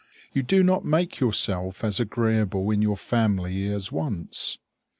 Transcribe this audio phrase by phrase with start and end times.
[0.33, 4.57] You do not make yourself as agreeable in your family as once.